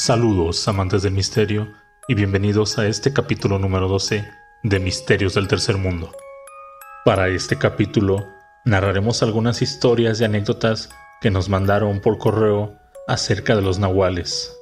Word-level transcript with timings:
Saludos 0.00 0.68
amantes 0.68 1.02
del 1.02 1.12
misterio 1.12 1.72
y 2.06 2.14
bienvenidos 2.14 2.78
a 2.78 2.86
este 2.86 3.12
capítulo 3.12 3.58
número 3.58 3.88
12 3.88 4.24
de 4.62 4.78
Misterios 4.78 5.34
del 5.34 5.48
Tercer 5.48 5.76
Mundo. 5.76 6.12
Para 7.04 7.26
este 7.26 7.58
capítulo 7.58 8.24
narraremos 8.64 9.24
algunas 9.24 9.60
historias 9.60 10.20
y 10.20 10.24
anécdotas 10.24 10.88
que 11.20 11.32
nos 11.32 11.48
mandaron 11.48 12.00
por 12.00 12.16
correo 12.18 12.78
acerca 13.08 13.56
de 13.56 13.62
los 13.62 13.80
nahuales. 13.80 14.56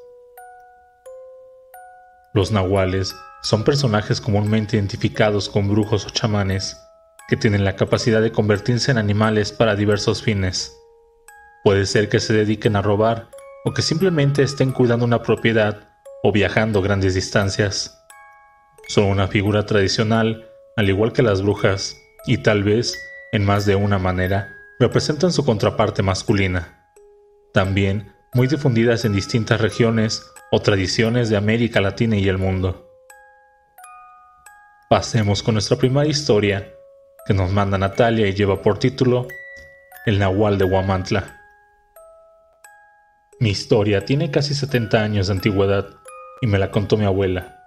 Los 2.32 2.50
nahuales 2.50 3.14
son 3.43 3.62
personajes 3.62 4.23
comúnmente 4.23 4.79
identificados 4.79 5.50
con 5.50 5.68
brujos 5.68 6.07
o 6.07 6.11
chamanes 6.11 6.80
que 7.29 7.37
tienen 7.37 7.66
la 7.66 7.77
capacidad 7.77 8.23
de 8.23 8.32
convertirse 8.32 8.91
en 8.91 8.96
animales 8.96 9.53
para 9.53 9.77
diversos 9.77 10.23
fines. 10.23 10.75
Puede 11.62 11.84
ser 11.84 12.09
que 12.09 12.21
se 12.21 12.32
dediquen 12.32 12.75
a 12.75 12.81
robar 12.81 13.36
o 13.66 13.75
que 13.75 13.82
simplemente 13.82 14.44
estén 14.44 14.70
cuidando 14.70 15.04
una 15.04 15.22
propiedad 15.22 15.88
o 16.22 16.30
viajando 16.30 16.82
grandes 16.82 17.14
distancias. 17.14 18.00
Son 18.86 19.06
una 19.06 19.26
figura 19.26 19.66
tradicional, 19.66 20.48
al 20.76 20.89
igual 20.89 21.12
que 21.12 21.25
las 21.25 21.42
brujas, 21.42 21.96
y 22.26 22.39
tal 22.39 22.62
vez, 22.62 22.96
en 23.32 23.44
más 23.44 23.66
de 23.66 23.75
una 23.75 23.98
manera, 23.98 24.54
representan 24.79 25.32
su 25.32 25.44
contraparte 25.44 26.04
masculina. 26.04 26.92
También 27.52 28.14
muy 28.34 28.46
difundidas 28.46 29.04
en 29.04 29.12
distintas 29.12 29.61
regiones 29.61 30.22
o 30.53 30.62
tradiciones 30.62 31.28
de 31.28 31.36
América 31.36 31.80
Latina 31.80 32.17
y 32.17 32.28
el 32.28 32.39
mundo. 32.39 32.89
Pasemos 34.89 35.42
con 35.42 35.55
nuestra 35.55 35.77
primera 35.77 36.06
historia, 36.06 36.72
que 37.27 37.34
nos 37.34 37.50
manda 37.50 37.78
Natalia 37.78 38.28
y 38.28 38.33
lleva 38.33 38.62
por 38.62 38.78
título 38.78 39.27
El 40.06 40.20
Nahual 40.20 40.56
de 40.56 40.67
Huamantla. 40.67 41.36
Mi 43.39 43.51
historia 43.51 44.06
tiene 44.06 44.31
casi 44.31 44.55
70 44.55 45.03
años 45.03 45.27
de 45.27 45.34
antigüedad 45.34 45.89
y 46.41 46.47
me 46.47 46.59
la 46.59 46.70
contó 46.70 46.97
mi 46.97 47.05
abuela. 47.05 47.62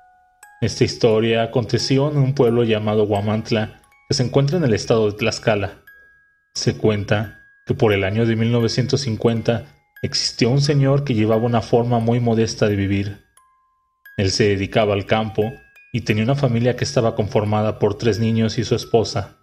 Esta 0.62 0.84
historia 0.84 1.44
aconteció 1.44 2.10
en 2.10 2.18
un 2.18 2.34
pueblo 2.34 2.64
llamado 2.64 3.06
Guamantla 3.06 3.80
que 4.08 4.16
se 4.16 4.24
encuentra 4.24 4.58
en 4.58 4.64
el 4.64 4.74
estado 4.74 5.12
de 5.12 5.18
Tlaxcala. 5.18 5.84
Se 6.56 6.76
cuenta 6.76 7.46
que 7.68 7.76
por 7.76 7.94
el 7.94 8.04
año 8.04 8.26
de 8.26 8.36
1950 8.36 9.66
existió 10.02 10.50
un 10.50 10.62
señor 10.62 11.04
que 11.04 11.14
llevaba 11.14 11.44
una 11.44 11.62
forma 11.62 12.00
muy 12.00 12.20
modesta 12.20 12.68
de 12.68 12.76
vivir. 12.76 13.28
Él 14.18 14.32
se 14.32 14.46
dedicaba 14.46 14.96
al 14.96 15.06
campo 15.06 15.44
y 15.94 16.02
tenía 16.02 16.24
una 16.24 16.36
familia 16.36 16.76
que 16.76 16.84
estaba 16.84 17.14
conformada 17.14 17.78
por 17.78 17.96
tres 17.96 18.18
niños 18.18 18.58
y 18.58 18.64
su 18.64 18.74
esposa. 18.74 19.38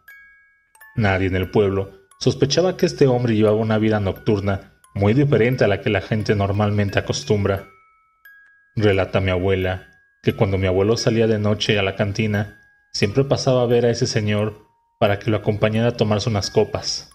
Nadie 0.96 1.28
en 1.28 1.36
el 1.36 1.52
pueblo 1.52 2.08
sospechaba 2.18 2.76
que 2.76 2.86
este 2.86 3.06
hombre 3.06 3.36
llevaba 3.36 3.56
una 3.56 3.78
vida 3.78 4.00
nocturna 4.00 4.75
muy 4.96 5.12
diferente 5.12 5.62
a 5.62 5.68
la 5.68 5.82
que 5.82 5.90
la 5.90 6.00
gente 6.00 6.34
normalmente 6.34 6.98
acostumbra. 6.98 7.68
Relata 8.74 9.20
mi 9.20 9.30
abuela 9.30 9.88
que 10.22 10.32
cuando 10.32 10.56
mi 10.56 10.66
abuelo 10.66 10.96
salía 10.96 11.26
de 11.26 11.38
noche 11.38 11.78
a 11.78 11.82
la 11.82 11.96
cantina, 11.96 12.62
siempre 12.92 13.22
pasaba 13.22 13.62
a 13.62 13.66
ver 13.66 13.84
a 13.84 13.90
ese 13.90 14.06
señor 14.06 14.66
para 14.98 15.18
que 15.18 15.30
lo 15.30 15.36
acompañara 15.36 15.88
a 15.88 15.96
tomarse 15.98 16.30
unas 16.30 16.50
copas. 16.50 17.10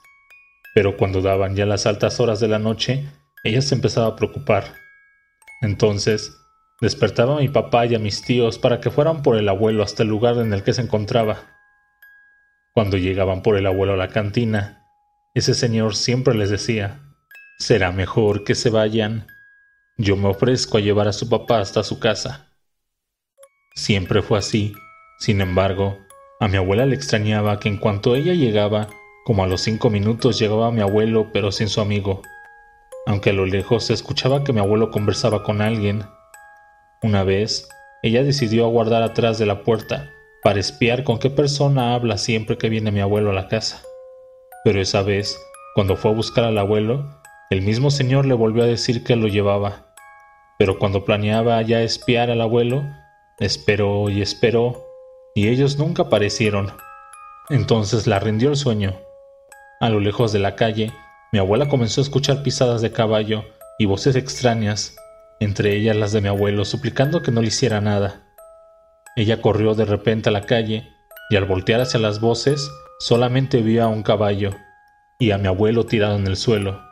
Pero 0.76 0.96
cuando 0.96 1.24
daban 1.24 1.56
ya 1.56 1.66
las 1.66 1.88
altas 1.88 2.20
horas 2.20 2.40
de 2.40 2.48
la 2.48 2.60
noche, 2.60 3.04
ella 3.44 3.64
se 3.64 3.74
empezaba 3.74 4.08
a 4.08 4.16
preocupar. 4.16 4.64
Entonces, 5.64 6.38
despertaba 6.82 7.38
a 7.38 7.40
mi 7.40 7.50
papá 7.50 7.88
y 7.88 7.96
a 7.96 8.00
mis 8.00 8.22
tíos 8.22 8.60
para 8.60 8.80
que 8.80 8.92
fueran 8.92 9.24
por 9.24 9.38
el 9.38 9.50
abuelo 9.50 9.82
hasta 9.82 10.04
el 10.04 10.10
lugar 10.10 10.38
en 10.38 10.54
el 10.54 10.62
que 10.64 10.74
se 10.74 10.84
encontraba. 10.84 11.38
Cuando 12.74 12.98
llegaban 12.98 13.42
por 13.42 13.58
el 13.58 13.66
abuelo 13.66 13.94
a 13.94 13.98
la 13.98 14.10
cantina, 14.10 14.86
ese 15.34 15.56
señor 15.56 15.96
siempre 15.96 16.36
les 16.36 16.52
decía, 16.52 17.11
Será 17.62 17.92
mejor 17.92 18.44
que 18.44 18.56
se 18.56 18.72
vayan. 18.72 19.28
Yo 19.96 20.18
me 20.18 20.30
ofrezco 20.30 20.80
a 20.80 20.82
llevar 20.82 21.08
a 21.08 21.14
su 21.14 21.30
papá 21.30 21.60
hasta 21.60 21.84
su 21.84 22.00
casa. 22.00 22.48
Siempre 23.76 24.24
fue 24.24 24.40
así. 24.40 24.74
Sin 25.20 25.42
embargo, 25.42 26.00
a 26.40 26.48
mi 26.48 26.58
abuela 26.58 26.88
le 26.88 26.96
extrañaba 26.96 27.60
que 27.60 27.70
en 27.70 27.78
cuanto 27.78 28.16
ella 28.16 28.34
llegaba, 28.34 28.88
como 29.26 29.44
a 29.44 29.48
los 29.48 29.62
cinco 29.62 29.92
minutos 29.92 30.40
llegaba 30.40 30.72
mi 30.72 30.82
abuelo 30.82 31.30
pero 31.32 31.52
sin 31.52 31.70
su 31.70 31.82
amigo, 31.82 32.24
aunque 33.06 33.30
a 33.30 33.34
lo 33.34 33.46
lejos 33.46 33.84
se 33.84 33.94
escuchaba 33.94 34.44
que 34.44 34.54
mi 34.54 34.60
abuelo 34.60 34.90
conversaba 34.90 35.44
con 35.44 35.62
alguien. 35.62 36.04
Una 37.04 37.24
vez, 37.24 37.70
ella 38.02 38.24
decidió 38.24 38.66
aguardar 38.66 39.04
atrás 39.04 39.38
de 39.38 39.46
la 39.46 39.62
puerta 39.62 40.10
para 40.42 40.60
espiar 40.60 41.04
con 41.04 41.20
qué 41.20 41.30
persona 41.30 41.94
habla 41.94 42.18
siempre 42.18 42.58
que 42.58 42.70
viene 42.70 42.92
mi 42.92 43.02
abuelo 43.02 43.30
a 43.30 43.36
la 43.36 43.50
casa. 43.50 43.84
Pero 44.64 44.82
esa 44.82 45.04
vez, 45.04 45.40
cuando 45.76 45.96
fue 45.96 46.10
a 46.10 46.16
buscar 46.16 46.46
al 46.46 46.58
abuelo, 46.58 47.21
el 47.52 47.62
mismo 47.62 47.92
señor 47.92 48.26
le 48.26 48.34
volvió 48.34 48.64
a 48.64 48.66
decir 48.66 49.04
que 49.04 49.18
lo 49.18 49.28
llevaba, 49.28 49.94
pero 50.58 50.80
cuando 50.80 51.04
planeaba 51.04 51.62
ya 51.62 51.82
espiar 51.82 52.32
al 52.32 52.40
abuelo, 52.40 52.86
esperó 53.40 54.10
y 54.10 54.22
esperó, 54.22 54.86
y 55.36 55.50
ellos 55.50 55.78
nunca 55.78 56.04
aparecieron. 56.04 56.72
Entonces 57.50 58.08
la 58.08 58.20
rindió 58.20 58.52
el 58.52 58.56
sueño. 58.56 58.96
A 59.82 59.90
lo 59.90 60.00
lejos 60.00 60.32
de 60.32 60.40
la 60.40 60.56
calle, 60.56 60.94
mi 61.34 61.40
abuela 61.40 61.68
comenzó 61.68 62.00
a 62.00 62.06
escuchar 62.06 62.42
pisadas 62.42 62.82
de 62.82 62.94
caballo 62.94 63.44
y 63.78 63.86
voces 63.86 64.16
extrañas, 64.16 64.96
entre 65.42 65.76
ellas 65.76 65.98
las 65.98 66.14
de 66.14 66.22
mi 66.22 66.30
abuelo, 66.30 66.64
suplicando 66.64 67.22
que 67.22 67.32
no 67.32 67.42
le 67.42 67.48
hiciera 67.48 67.82
nada. 67.82 68.22
Ella 69.18 69.42
corrió 69.42 69.76
de 69.76 69.84
repente 69.84 70.30
a 70.30 70.32
la 70.32 70.46
calle 70.46 70.88
y 71.30 71.36
al 71.36 71.44
voltear 71.44 71.82
hacia 71.82 72.00
las 72.00 72.22
voces 72.22 72.72
solamente 73.02 73.62
vio 73.62 73.84
a 73.84 73.88
un 73.90 74.04
caballo 74.04 74.52
y 75.20 75.32
a 75.32 75.38
mi 75.38 75.50
abuelo 75.50 75.86
tirado 75.86 76.16
en 76.16 76.28
el 76.28 76.38
suelo. 76.38 76.91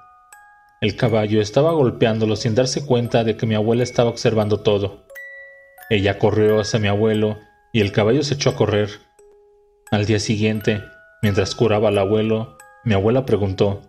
El 0.82 0.96
caballo 0.96 1.42
estaba 1.42 1.74
golpeándolo 1.74 2.38
sin 2.38 2.56
darse 2.56 2.86
cuenta 2.86 3.26
de 3.26 3.36
que 3.36 3.46
mi 3.46 3.54
abuela 3.54 3.84
estaba 3.84 4.10
observando 4.10 4.62
todo. 4.62 5.06
Ella 5.90 6.18
corrió 6.18 6.62
hacia 6.62 6.80
mi 6.80 6.88
abuelo 6.88 7.38
y 7.74 7.82
el 7.82 7.92
caballo 7.92 8.24
se 8.24 8.36
echó 8.36 8.52
a 8.52 8.56
correr. 8.56 8.90
Al 9.92 10.06
día 10.06 10.20
siguiente, 10.20 10.82
mientras 11.22 11.54
curaba 11.54 11.90
al 11.90 11.98
abuelo, 11.98 12.58
mi 12.86 12.94
abuela 12.94 13.26
preguntó, 13.26 13.82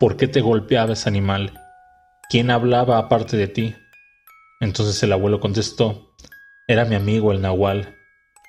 ¿por 0.00 0.16
qué 0.16 0.26
te 0.26 0.40
golpeaba 0.40 0.94
ese 0.94 1.08
animal? 1.08 1.52
¿Quién 2.28 2.50
hablaba 2.50 2.98
aparte 2.98 3.36
de 3.36 3.46
ti? 3.46 3.76
Entonces 4.60 5.00
el 5.04 5.12
abuelo 5.12 5.38
contestó, 5.38 6.16
era 6.66 6.84
mi 6.84 6.96
amigo 6.96 7.30
el 7.30 7.42
nahual, 7.42 7.94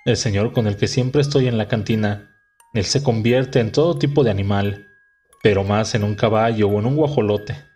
el 0.05 0.17
señor 0.17 0.53
con 0.53 0.65
el 0.65 0.75
que 0.75 0.87
siempre 0.87 1.21
estoy 1.21 1.47
en 1.47 1.59
la 1.59 1.67
cantina. 1.67 2.35
Él 2.73 2.85
se 2.85 3.03
convierte 3.03 3.59
en 3.59 3.71
todo 3.71 3.99
tipo 3.99 4.23
de 4.23 4.31
animal, 4.31 4.87
pero 5.43 5.63
más 5.63 5.93
en 5.93 6.03
un 6.03 6.15
caballo 6.15 6.67
o 6.67 6.79
en 6.79 6.87
un 6.87 6.95
guajolote. 6.95 7.74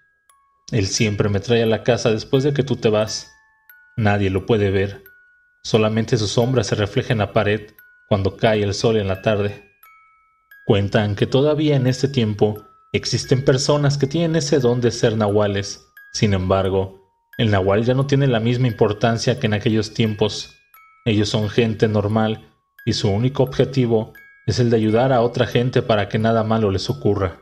Él 0.71 0.87
siempre 0.87 1.29
me 1.29 1.39
trae 1.39 1.63
a 1.63 1.67
la 1.67 1.83
casa 1.83 2.11
después 2.11 2.43
de 2.43 2.53
que 2.53 2.63
tú 2.63 2.75
te 2.75 2.89
vas. 2.89 3.31
Nadie 3.97 4.29
lo 4.29 4.45
puede 4.45 4.69
ver. 4.69 5.03
Solamente 5.63 6.17
su 6.17 6.27
sombra 6.27 6.63
se 6.63 6.75
refleja 6.75 7.11
en 7.11 7.19
la 7.19 7.33
pared 7.33 7.71
cuando 8.07 8.37
cae 8.37 8.63
el 8.63 8.73
sol 8.73 8.97
en 8.97 9.07
la 9.07 9.21
tarde. 9.21 9.63
Cuentan 10.65 11.15
que 11.15 11.25
todavía 11.25 11.75
en 11.75 11.87
este 11.87 12.07
tiempo 12.07 12.63
existen 12.93 13.43
personas 13.43 13.97
que 13.97 14.07
tienen 14.07 14.35
ese 14.35 14.59
don 14.59 14.79
de 14.81 14.91
ser 14.91 15.17
nahuales. 15.17 15.87
Sin 16.13 16.33
embargo, 16.33 16.99
el 17.37 17.49
nahual 17.51 17.83
ya 17.83 17.93
no 17.95 18.05
tiene 18.05 18.27
la 18.27 18.39
misma 18.39 18.67
importancia 18.67 19.39
que 19.39 19.47
en 19.47 19.53
aquellos 19.53 19.93
tiempos. 19.93 20.55
Ellos 21.05 21.29
son 21.29 21.49
gente 21.49 21.87
normal 21.87 22.47
y 22.85 22.93
su 22.93 23.09
único 23.09 23.43
objetivo 23.43 24.13
es 24.45 24.59
el 24.59 24.69
de 24.69 24.77
ayudar 24.77 25.13
a 25.13 25.21
otra 25.21 25.47
gente 25.47 25.81
para 25.81 26.09
que 26.09 26.19
nada 26.19 26.43
malo 26.43 26.69
les 26.69 26.89
ocurra. 26.89 27.41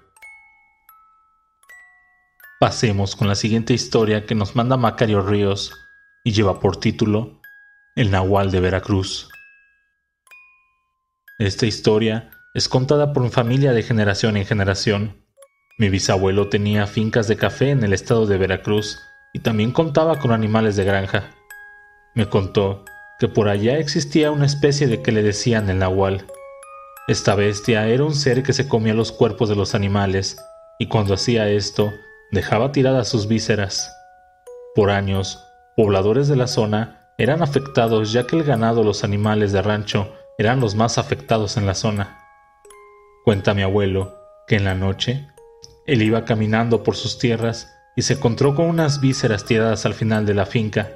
Pasemos 2.59 3.15
con 3.15 3.27
la 3.27 3.35
siguiente 3.35 3.75
historia 3.75 4.25
que 4.25 4.33
nos 4.33 4.55
manda 4.55 4.77
Macario 4.77 5.21
Ríos 5.21 5.75
y 6.23 6.31
lleva 6.31 6.59
por 6.59 6.77
título 6.77 7.39
El 7.95 8.09
Nahual 8.09 8.49
de 8.49 8.59
Veracruz. 8.59 9.29
Esta 11.37 11.67
historia 11.67 12.31
es 12.55 12.67
contada 12.67 13.13
por 13.13 13.21
mi 13.21 13.29
familia 13.29 13.73
de 13.73 13.83
generación 13.83 14.37
en 14.37 14.45
generación. 14.47 15.23
Mi 15.77 15.89
bisabuelo 15.89 16.49
tenía 16.49 16.87
fincas 16.87 17.27
de 17.27 17.37
café 17.37 17.69
en 17.69 17.83
el 17.83 17.93
estado 17.93 18.25
de 18.25 18.39
Veracruz 18.39 18.97
y 19.33 19.39
también 19.41 19.71
contaba 19.71 20.17
con 20.17 20.31
animales 20.31 20.75
de 20.77 20.83
granja. 20.83 21.29
Me 22.15 22.27
contó 22.27 22.85
que 23.19 23.27
por 23.27 23.49
allá 23.49 23.77
existía 23.77 24.31
una 24.31 24.47
especie 24.47 24.87
de 24.87 25.03
que 25.03 25.11
le 25.11 25.21
decían 25.21 25.69
el 25.69 25.77
nahual. 25.77 26.25
Esta 27.07 27.35
bestia 27.35 27.87
era 27.87 28.03
un 28.03 28.15
ser 28.15 28.41
que 28.41 28.53
se 28.53 28.67
comía 28.67 28.95
los 28.95 29.11
cuerpos 29.11 29.47
de 29.47 29.55
los 29.55 29.75
animales 29.75 30.37
y 30.79 30.87
cuando 30.87 31.13
hacía 31.13 31.47
esto 31.49 31.93
dejaba 32.31 32.71
tiradas 32.71 33.07
sus 33.07 33.27
vísceras. 33.27 33.95
Por 34.75 34.91
años, 34.91 35.43
pobladores 35.75 36.27
de 36.27 36.35
la 36.35 36.47
zona 36.47 37.13
eran 37.17 37.41
afectados 37.41 38.11
ya 38.11 38.27
que 38.27 38.35
el 38.35 38.43
ganado 38.43 38.83
los 38.83 39.03
animales 39.03 39.51
de 39.51 39.61
rancho 39.61 40.13
eran 40.37 40.59
los 40.59 40.75
más 40.75 40.97
afectados 40.97 41.57
en 41.57 41.65
la 41.65 41.73
zona. 41.73 42.19
Cuenta 43.23 43.53
mi 43.53 43.61
abuelo 43.61 44.13
que 44.47 44.55
en 44.55 44.65
la 44.65 44.75
noche 44.75 45.27
él 45.85 46.01
iba 46.01 46.25
caminando 46.25 46.83
por 46.83 46.95
sus 46.95 47.17
tierras 47.17 47.73
y 47.95 48.01
se 48.03 48.13
encontró 48.13 48.55
con 48.55 48.65
unas 48.67 49.01
vísceras 49.01 49.45
tiradas 49.45 49.85
al 49.85 49.93
final 49.93 50.25
de 50.25 50.33
la 50.33 50.45
finca. 50.45 50.91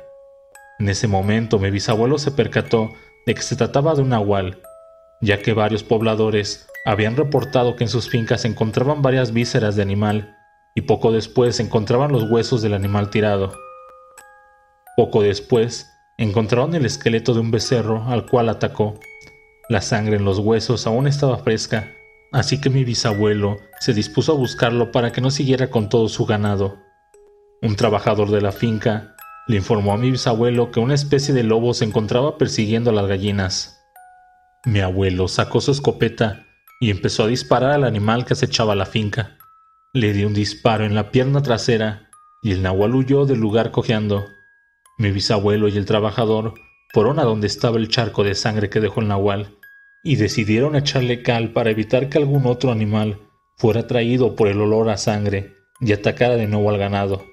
En 0.79 0.89
ese 0.89 1.07
momento 1.07 1.59
mi 1.59 1.71
bisabuelo 1.71 2.17
se 2.17 2.31
percató 2.31 2.89
de 3.25 3.35
que 3.35 3.41
se 3.41 3.55
trataba 3.55 3.95
de 3.95 4.01
un 4.01 4.09
nahual, 4.09 4.59
ya 5.21 5.41
que 5.41 5.53
varios 5.53 5.83
pobladores 5.83 6.67
habían 6.85 7.15
reportado 7.15 7.75
que 7.75 7.85
en 7.85 7.89
sus 7.89 8.09
fincas 8.09 8.41
se 8.41 8.47
encontraban 8.47 9.01
varias 9.01 9.31
vísceras 9.31 9.75
de 9.75 9.81
animal 9.81 10.35
y 10.75 10.81
poco 10.81 11.11
después 11.11 11.59
encontraban 11.59 12.11
los 12.11 12.29
huesos 12.29 12.61
del 12.61 12.73
animal 12.73 13.09
tirado. 13.09 13.53
Poco 14.95 15.21
después, 15.21 15.87
encontraron 16.17 16.75
el 16.75 16.85
esqueleto 16.85 17.33
de 17.33 17.39
un 17.39 17.51
becerro 17.51 18.03
al 18.07 18.25
cual 18.25 18.49
atacó. 18.49 18.99
La 19.69 19.81
sangre 19.81 20.17
en 20.17 20.25
los 20.25 20.39
huesos 20.39 20.85
aún 20.85 21.07
estaba 21.07 21.37
fresca, 21.37 21.91
así 22.31 22.59
que 22.61 22.69
mi 22.69 22.83
bisabuelo 22.83 23.57
se 23.79 23.93
dispuso 23.93 24.33
a 24.33 24.35
buscarlo 24.35 24.91
para 24.91 25.11
que 25.11 25.21
no 25.21 25.31
siguiera 25.31 25.69
con 25.69 25.89
todo 25.89 26.09
su 26.09 26.25
ganado. 26.25 26.77
Un 27.61 27.75
trabajador 27.75 28.29
de 28.31 28.41
la 28.41 28.51
finca 28.51 29.15
le 29.47 29.57
informó 29.57 29.93
a 29.93 29.97
mi 29.97 30.11
bisabuelo 30.11 30.71
que 30.71 30.79
una 30.79 30.93
especie 30.93 31.33
de 31.33 31.43
lobo 31.43 31.73
se 31.73 31.85
encontraba 31.85 32.37
persiguiendo 32.37 32.91
a 32.91 32.93
las 32.93 33.07
gallinas. 33.07 33.81
Mi 34.65 34.79
abuelo 34.79 35.27
sacó 35.27 35.61
su 35.61 35.71
escopeta 35.71 36.45
y 36.79 36.91
empezó 36.91 37.23
a 37.23 37.27
disparar 37.27 37.71
al 37.71 37.83
animal 37.83 38.25
que 38.25 38.33
acechaba 38.33 38.75
la 38.75 38.85
finca. 38.85 39.37
Le 39.93 40.13
dio 40.13 40.27
un 40.27 40.33
disparo 40.33 40.85
en 40.85 40.95
la 40.95 41.11
pierna 41.11 41.41
trasera 41.41 42.09
y 42.41 42.53
el 42.53 42.61
nahual 42.61 42.95
huyó 42.95 43.25
del 43.25 43.41
lugar 43.41 43.71
cojeando. 43.71 44.25
Mi 44.97 45.11
bisabuelo 45.11 45.67
y 45.67 45.75
el 45.75 45.85
trabajador 45.85 46.53
fueron 46.93 47.19
a 47.19 47.23
donde 47.23 47.47
estaba 47.47 47.77
el 47.77 47.89
charco 47.89 48.23
de 48.23 48.33
sangre 48.33 48.69
que 48.69 48.79
dejó 48.79 49.01
el 49.01 49.09
nahual 49.09 49.57
y 50.01 50.15
decidieron 50.15 50.77
echarle 50.77 51.23
cal 51.23 51.51
para 51.51 51.71
evitar 51.71 52.07
que 52.07 52.17
algún 52.17 52.45
otro 52.45 52.71
animal 52.71 53.19
fuera 53.57 53.85
traído 53.85 54.37
por 54.37 54.47
el 54.47 54.61
olor 54.61 54.89
a 54.89 54.95
sangre 54.95 55.57
y 55.81 55.91
atacara 55.91 56.37
de 56.37 56.47
nuevo 56.47 56.69
al 56.69 56.77
ganado. 56.77 57.25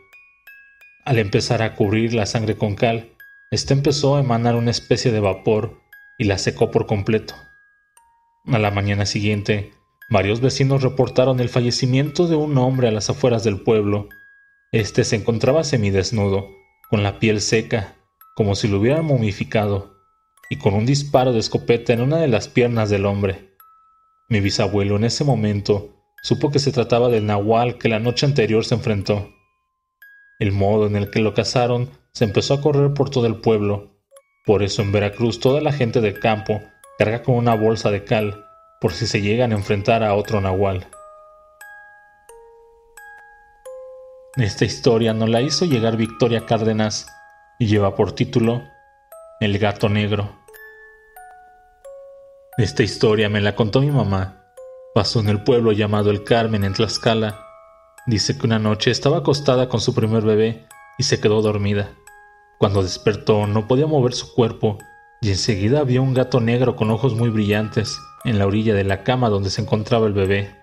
Al 1.05 1.19
empezar 1.19 1.63
a 1.63 1.77
cubrir 1.77 2.13
la 2.13 2.27
sangre 2.27 2.57
con 2.57 2.75
cal, 2.75 3.11
ésta 3.53 3.73
empezó 3.73 4.17
a 4.17 4.21
emanar 4.21 4.57
una 4.57 4.73
especie 4.73 5.13
de 5.13 5.21
vapor 5.21 5.81
y 6.19 6.25
la 6.25 6.39
secó 6.39 6.73
por 6.73 6.87
completo. 6.87 7.35
A 8.47 8.59
la 8.59 8.73
mañana 8.73 9.07
siguiente, 9.07 9.78
varios 10.09 10.41
vecinos 10.41 10.83
reportaron 10.83 11.41
el 11.41 11.49
fallecimiento 11.49 12.27
de 12.27 12.37
un 12.37 12.57
hombre 12.59 12.89
a 12.89 12.93
las 12.93 13.11
afueras 13.11 13.45
del 13.45 13.61
pueblo. 13.61 14.09
Este 14.73 15.05
se 15.05 15.17
encontraba 15.17 15.65
semidesnudo, 15.65 16.49
con 16.91 17.03
la 17.03 17.19
piel 17.19 17.41
seca, 17.41 17.97
como 18.35 18.55
si 18.55 18.69
lo 18.69 18.79
hubieran 18.79 19.05
momificado, 19.05 19.97
y 20.51 20.57
con 20.57 20.75
un 20.75 20.87
disparo 20.87 21.33
de 21.33 21.41
escopeta 21.41 21.93
en 21.93 22.01
una 22.01 22.17
de 22.17 22.29
las 22.29 22.49
piernas 22.49 22.89
del 22.89 23.05
hombre. 23.05 23.57
Mi 24.29 24.41
bisabuelo 24.41 24.97
en 24.97 25.05
ese 25.05 25.25
momento 25.25 25.95
supo 26.23 26.51
que 26.51 26.59
se 26.59 26.73
trataba 26.73 27.09
del 27.09 27.27
nahual 27.27 27.79
que 27.79 27.89
la 27.89 27.99
noche 27.99 28.27
anterior 28.27 28.65
se 28.65 28.75
enfrentó. 28.75 29.31
El 30.39 30.53
modo 30.53 30.87
en 30.87 30.97
el 30.97 31.11
que 31.11 31.21
lo 31.21 31.35
cazaron 31.35 31.91
se 32.13 32.25
empezó 32.25 32.55
a 32.55 32.61
correr 32.61 32.95
por 32.95 33.11
todo 33.11 33.27
el 33.27 33.37
pueblo. 33.37 33.91
Por 34.45 34.63
eso 34.63 34.83
en 34.83 34.93
Veracruz 34.93 35.41
toda 35.41 35.61
la 35.61 35.73
gente 35.73 36.01
del 36.01 36.19
campo 36.19 36.61
carga 36.99 37.23
con 37.23 37.37
una 37.37 37.55
bolsa 37.55 37.91
de 37.91 38.05
cal 38.05 38.48
por 38.81 38.93
si 38.93 39.07
se 39.07 39.21
llegan 39.21 39.53
a 39.53 39.57
enfrentar 39.57 40.03
a 40.03 40.15
otro 40.15 40.41
nahual. 40.41 40.87
Esta 44.37 44.65
historia 44.65 45.13
nos 45.15 45.29
la 45.29 45.41
hizo 45.41 45.65
llegar 45.65 45.97
Victoria 45.97 46.47
Cárdenas 46.47 47.07
y 47.59 47.67
lleva 47.67 47.97
por 47.97 48.13
título 48.13 48.63
El 49.41 49.59
gato 49.59 49.89
negro. 49.89 50.39
Esta 52.57 52.85
historia 52.85 53.29
me 53.29 53.41
la 53.41 53.57
contó 53.57 53.81
mi 53.81 53.91
mamá. 53.91 54.45
Pasó 54.95 55.21
en 55.21 55.29
el 55.29 55.43
pueblo 55.43 55.73
llamado 55.73 56.11
El 56.11 56.23
Carmen 56.23 56.63
en 56.63 56.75
Tlaxcala. 56.75 57.45
Dice 58.07 58.39
que 58.39 58.47
una 58.47 58.59
noche 58.61 58.91
estaba 58.93 59.19
acostada 59.19 59.69
con 59.69 59.81
su 59.81 59.95
primer 59.95 60.23
bebé 60.23 60.67
y 60.99 61.03
se 61.03 61.21
quedó 61.21 61.43
dormida. 61.43 61.91
Cuando 62.59 62.83
despertó 62.83 63.47
no 63.49 63.67
podía 63.67 63.87
mover 63.87 64.13
su 64.13 64.35
cuerpo 64.35 64.79
y 65.21 65.31
enseguida 65.31 65.83
vio 65.83 66.03
un 66.03 66.15
gato 66.15 66.41
negro 66.41 66.77
con 66.77 66.91
ojos 66.91 67.15
muy 67.15 67.29
brillantes 67.29 67.99
en 68.25 68.39
la 68.39 68.47
orilla 68.47 68.75
de 68.75 68.85
la 68.85 69.05
cama 69.05 69.29
donde 69.29 69.51
se 69.51 69.63
encontraba 69.63 70.07
el 70.07 70.13
bebé. 70.13 70.55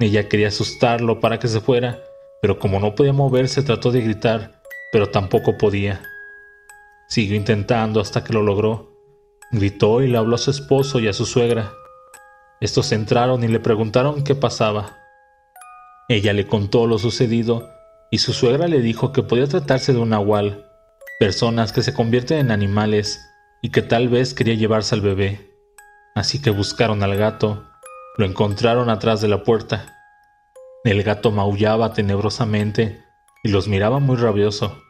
Ella 0.00 0.28
quería 0.28 0.48
asustarlo 0.48 1.20
para 1.20 1.38
que 1.38 1.48
se 1.48 1.60
fuera, 1.60 1.98
pero 2.42 2.58
como 2.58 2.80
no 2.80 2.94
podía 2.94 3.12
moverse 3.12 3.62
trató 3.62 3.90
de 3.92 4.02
gritar, 4.02 4.60
pero 4.92 5.10
tampoco 5.10 5.56
podía. 5.56 6.02
Siguió 7.08 7.36
intentando 7.36 8.00
hasta 8.00 8.24
que 8.24 8.32
lo 8.32 8.42
logró. 8.42 8.92
Gritó 9.52 10.02
y 10.02 10.08
le 10.08 10.18
habló 10.18 10.34
a 10.34 10.38
su 10.38 10.50
esposo 10.50 10.98
y 10.98 11.08
a 11.08 11.12
su 11.12 11.26
suegra. 11.26 11.72
Estos 12.60 12.92
entraron 12.92 13.44
y 13.44 13.48
le 13.48 13.60
preguntaron 13.60 14.24
qué 14.24 14.34
pasaba. 14.34 14.98
Ella 16.08 16.32
le 16.32 16.46
contó 16.46 16.86
lo 16.86 16.98
sucedido 16.98 17.70
y 18.10 18.18
su 18.18 18.32
suegra 18.32 18.68
le 18.68 18.80
dijo 18.80 19.12
que 19.12 19.22
podía 19.22 19.46
tratarse 19.46 19.92
de 19.92 19.98
un 19.98 20.10
nahual, 20.10 20.66
personas 21.18 21.72
que 21.72 21.82
se 21.82 21.94
convierten 21.94 22.38
en 22.38 22.50
animales 22.50 23.20
y 23.62 23.70
que 23.70 23.82
tal 23.82 24.08
vez 24.08 24.34
quería 24.34 24.54
llevarse 24.54 24.94
al 24.94 25.00
bebé. 25.00 25.53
Así 26.14 26.40
que 26.40 26.50
buscaron 26.50 27.02
al 27.02 27.16
gato, 27.16 27.64
lo 28.16 28.24
encontraron 28.24 28.88
atrás 28.88 29.20
de 29.20 29.26
la 29.26 29.42
puerta. 29.42 29.94
El 30.84 31.02
gato 31.02 31.32
maullaba 31.32 31.92
tenebrosamente 31.92 33.04
y 33.42 33.48
los 33.48 33.66
miraba 33.66 33.98
muy 33.98 34.16
rabioso. 34.16 34.80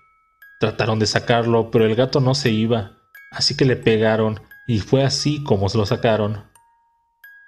Trataron 0.61 0.99
de 0.99 1.07
sacarlo, 1.07 1.71
pero 1.71 1.87
el 1.87 1.95
gato 1.95 2.21
no 2.21 2.35
se 2.35 2.51
iba, 2.51 2.99
así 3.33 3.57
que 3.57 3.65
le 3.65 3.77
pegaron 3.77 4.41
y 4.67 4.81
fue 4.81 5.03
así 5.03 5.43
como 5.43 5.69
se 5.71 5.79
lo 5.79 5.87
sacaron. 5.87 6.45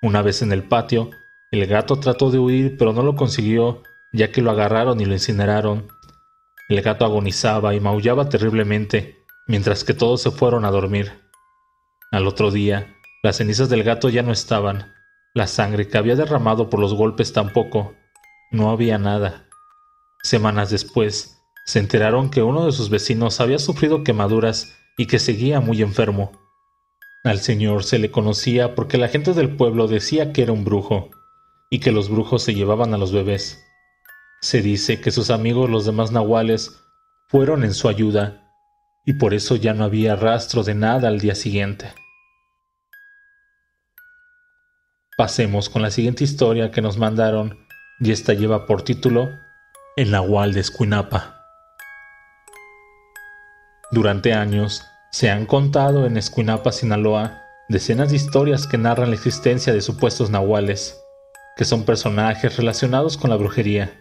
Una 0.00 0.22
vez 0.22 0.40
en 0.40 0.52
el 0.52 0.62
patio, 0.62 1.10
el 1.50 1.66
gato 1.66 2.00
trató 2.00 2.30
de 2.30 2.38
huir, 2.38 2.76
pero 2.78 2.92
no 2.94 3.02
lo 3.02 3.14
consiguió, 3.14 3.82
ya 4.12 4.32
que 4.32 4.42
lo 4.42 4.50
agarraron 4.50 5.00
y 5.00 5.04
lo 5.04 5.12
incineraron. 5.12 5.88
El 6.68 6.80
gato 6.82 7.04
agonizaba 7.04 7.74
y 7.74 7.80
maullaba 7.80 8.28
terriblemente, 8.28 9.24
mientras 9.46 9.84
que 9.84 9.94
todos 9.94 10.22
se 10.22 10.30
fueron 10.30 10.64
a 10.64 10.70
dormir. 10.70 11.12
Al 12.10 12.26
otro 12.26 12.50
día, 12.50 12.95
las 13.26 13.38
cenizas 13.38 13.68
del 13.68 13.82
gato 13.82 14.08
ya 14.08 14.22
no 14.22 14.30
estaban, 14.30 14.94
la 15.34 15.48
sangre 15.48 15.88
que 15.88 15.98
había 15.98 16.14
derramado 16.14 16.70
por 16.70 16.78
los 16.78 16.94
golpes 16.94 17.32
tampoco, 17.32 17.96
no 18.52 18.70
había 18.70 18.98
nada. 18.98 19.48
Semanas 20.22 20.70
después, 20.70 21.42
se 21.64 21.80
enteraron 21.80 22.30
que 22.30 22.44
uno 22.44 22.64
de 22.64 22.70
sus 22.70 22.88
vecinos 22.88 23.40
había 23.40 23.58
sufrido 23.58 24.04
quemaduras 24.04 24.76
y 24.96 25.06
que 25.06 25.18
seguía 25.18 25.58
muy 25.58 25.82
enfermo. 25.82 26.30
Al 27.24 27.40
señor 27.40 27.82
se 27.82 27.98
le 27.98 28.12
conocía 28.12 28.76
porque 28.76 28.96
la 28.96 29.08
gente 29.08 29.32
del 29.32 29.56
pueblo 29.56 29.88
decía 29.88 30.32
que 30.32 30.42
era 30.42 30.52
un 30.52 30.64
brujo 30.64 31.10
y 31.68 31.80
que 31.80 31.90
los 31.90 32.08
brujos 32.08 32.44
se 32.44 32.54
llevaban 32.54 32.94
a 32.94 32.96
los 32.96 33.10
bebés. 33.10 33.60
Se 34.40 34.62
dice 34.62 35.00
que 35.00 35.10
sus 35.10 35.30
amigos 35.30 35.68
los 35.68 35.84
demás 35.84 36.12
nahuales 36.12 36.80
fueron 37.26 37.64
en 37.64 37.74
su 37.74 37.88
ayuda 37.88 38.52
y 39.04 39.14
por 39.14 39.34
eso 39.34 39.56
ya 39.56 39.74
no 39.74 39.82
había 39.82 40.14
rastro 40.14 40.62
de 40.62 40.76
nada 40.76 41.08
al 41.08 41.18
día 41.18 41.34
siguiente. 41.34 41.92
Pasemos 45.16 45.70
con 45.70 45.80
la 45.80 45.90
siguiente 45.90 46.24
historia 46.24 46.70
que 46.70 46.82
nos 46.82 46.98
mandaron 46.98 47.66
y 48.00 48.12
esta 48.12 48.34
lleva 48.34 48.66
por 48.66 48.82
título 48.82 49.30
El 49.96 50.10
Nahual 50.10 50.52
de 50.52 50.60
Escuinapa. 50.60 51.40
Durante 53.90 54.34
años 54.34 54.84
se 55.12 55.30
han 55.30 55.46
contado 55.46 56.04
en 56.04 56.18
Escuinapa, 56.18 56.70
Sinaloa, 56.70 57.40
decenas 57.70 58.10
de 58.10 58.16
historias 58.16 58.66
que 58.66 58.76
narran 58.76 59.08
la 59.08 59.16
existencia 59.16 59.72
de 59.72 59.80
supuestos 59.80 60.28
nahuales, 60.28 61.00
que 61.56 61.64
son 61.64 61.84
personajes 61.84 62.58
relacionados 62.58 63.16
con 63.16 63.30
la 63.30 63.36
brujería. 63.36 63.98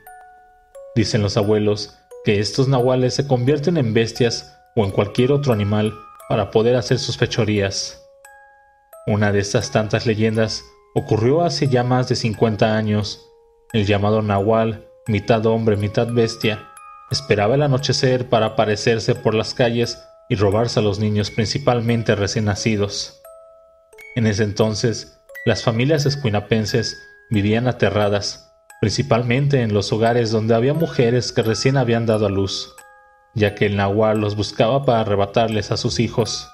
Dicen 0.97 1.21
los 1.21 1.37
abuelos 1.37 1.97
que 2.25 2.41
estos 2.41 2.67
nahuales 2.67 3.13
se 3.13 3.25
convierten 3.25 3.77
en 3.77 3.93
bestias 3.93 4.53
o 4.75 4.83
en 4.83 4.91
cualquier 4.91 5.31
otro 5.31 5.53
animal 5.53 5.93
para 6.27 6.51
poder 6.51 6.75
hacer 6.75 6.99
sus 6.99 7.15
fechorías. 7.15 8.01
Una 9.07 9.31
de 9.31 9.39
estas 9.39 9.71
tantas 9.71 10.05
leyendas 10.05 10.61
ocurrió 10.95 11.41
hace 11.41 11.67
ya 11.67 11.83
más 11.83 12.09
de 12.09 12.15
50 12.15 12.75
años. 12.75 13.29
El 13.73 13.85
llamado 13.85 14.23
Nahual, 14.23 14.87
mitad 15.05 15.45
hombre, 15.45 15.77
mitad 15.77 16.07
bestia, 16.07 16.67
esperaba 17.11 17.53
el 17.53 17.61
anochecer 17.61 18.27
para 18.29 18.47
aparecerse 18.47 19.13
por 19.13 19.35
las 19.35 19.53
calles 19.53 20.01
y 20.29 20.35
robarse 20.35 20.79
a 20.79 20.83
los 20.83 20.97
niños 20.97 21.29
principalmente 21.29 22.15
recién 22.15 22.45
nacidos. 22.45 23.21
En 24.15 24.25
ese 24.25 24.43
entonces, 24.43 25.21
las 25.45 25.63
familias 25.63 26.07
escuinapenses 26.07 26.97
vivían 27.29 27.67
aterradas, 27.67 28.51
principalmente 28.81 29.61
en 29.61 29.73
los 29.73 29.93
hogares 29.93 30.31
donde 30.31 30.55
había 30.55 30.73
mujeres 30.73 31.31
que 31.31 31.43
recién 31.43 31.77
habían 31.77 32.07
dado 32.07 32.25
a 32.25 32.29
luz 32.29 32.75
ya 33.35 33.53
que 33.53 33.65
el 33.65 33.75
nahual 33.75 34.19
los 34.19 34.35
buscaba 34.35 34.85
para 34.85 35.01
arrebatarles 35.01 35.71
a 35.71 35.77
sus 35.77 35.99
hijos. 35.99 36.49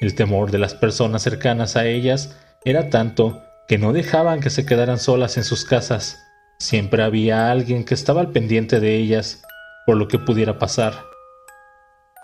El 0.00 0.14
temor 0.14 0.50
de 0.50 0.58
las 0.58 0.74
personas 0.74 1.22
cercanas 1.22 1.76
a 1.76 1.86
ellas 1.86 2.36
era 2.70 2.90
tanto 2.90 3.42
que 3.66 3.78
no 3.78 3.94
dejaban 3.94 4.40
que 4.40 4.50
se 4.50 4.66
quedaran 4.66 4.98
solas 4.98 5.38
en 5.38 5.44
sus 5.44 5.64
casas. 5.64 6.22
Siempre 6.58 7.02
había 7.02 7.50
alguien 7.50 7.84
que 7.84 7.94
estaba 7.94 8.20
al 8.20 8.30
pendiente 8.30 8.78
de 8.78 8.96
ellas 8.96 9.42
por 9.86 9.96
lo 9.96 10.06
que 10.06 10.18
pudiera 10.18 10.58
pasar. 10.58 10.92